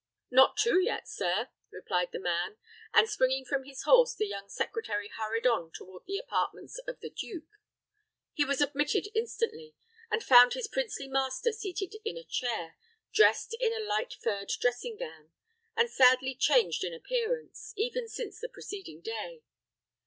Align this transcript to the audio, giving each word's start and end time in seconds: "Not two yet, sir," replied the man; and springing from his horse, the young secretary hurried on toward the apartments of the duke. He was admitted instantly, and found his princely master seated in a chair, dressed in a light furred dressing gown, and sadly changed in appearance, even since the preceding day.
"Not 0.31 0.57
two 0.57 0.79
yet, 0.81 1.07
sir," 1.07 1.49
replied 1.69 2.09
the 2.11 2.17
man; 2.19 2.57
and 2.91 3.07
springing 3.07 3.45
from 3.45 3.65
his 3.65 3.83
horse, 3.83 4.15
the 4.15 4.25
young 4.25 4.49
secretary 4.49 5.09
hurried 5.15 5.45
on 5.45 5.69
toward 5.71 6.07
the 6.07 6.17
apartments 6.17 6.79
of 6.87 7.01
the 7.01 7.09
duke. 7.11 7.59
He 8.33 8.43
was 8.43 8.61
admitted 8.61 9.09
instantly, 9.13 9.75
and 10.09 10.23
found 10.23 10.53
his 10.53 10.67
princely 10.67 11.07
master 11.07 11.51
seated 11.51 11.97
in 12.03 12.17
a 12.17 12.23
chair, 12.23 12.77
dressed 13.13 13.55
in 13.59 13.73
a 13.73 13.79
light 13.85 14.15
furred 14.19 14.49
dressing 14.59 14.97
gown, 14.97 15.33
and 15.75 15.87
sadly 15.87 16.33
changed 16.33 16.83
in 16.83 16.95
appearance, 16.95 17.71
even 17.77 18.07
since 18.07 18.39
the 18.39 18.49
preceding 18.49 19.01
day. 19.01 19.43